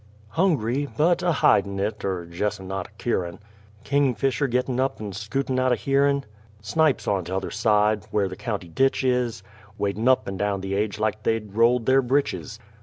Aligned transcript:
Hungry, 0.29 0.87
but 0.97 1.21
a 1.21 1.31
hidin' 1.31 1.77
it, 1.79 2.03
er 2.03 2.23
jes' 2.27 2.57
a 2.57 2.63
not 2.63 2.87
a 2.87 2.91
keerin': 2.97 3.37
Kingfisher 3.83 4.47
gittin' 4.47 4.79
up 4.79 4.99
and 4.99 5.15
skootin' 5.15 5.59
out 5.59 5.71
o' 5.71 5.75
hearin'; 5.75 6.25
Snipes 6.59 7.07
on 7.07 7.23
the 7.23 7.29
t'other 7.29 7.51
side, 7.51 8.07
where 8.09 8.27
the 8.27 8.35
County 8.35 8.67
Ditch 8.69 9.03
is, 9.03 9.43
Wadin' 9.77 10.07
up 10.07 10.27
and 10.27 10.39
down 10.39 10.61
the 10.61 10.73
aidge 10.73 10.97
like 10.97 11.21
they'd 11.21 11.53
rolled 11.53 11.85
their 11.85 12.01
britches! 12.01 12.57